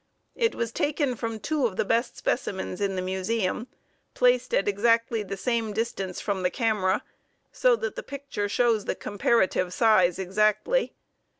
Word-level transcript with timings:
It 0.33 0.55
was 0.55 0.71
taken 0.71 1.15
from 1.15 1.39
two 1.39 1.67
of 1.67 1.75
the 1.75 1.85
best 1.85 2.17
specimens 2.17 2.81
in 2.81 2.95
the 2.95 3.03
museum, 3.03 3.67
placed 4.15 4.51
at 4.51 4.67
exactly 4.67 5.21
the 5.21 5.37
same 5.37 5.73
distance 5.73 6.19
from 6.19 6.41
the 6.41 6.49
camera 6.49 7.03
so 7.51 7.75
that 7.75 7.95
the 7.95 8.01
picture 8.01 8.49
shows 8.49 8.85
the 8.85 8.95
comparative 8.95 9.71
size 9.71 10.17
exactly. 10.17 10.95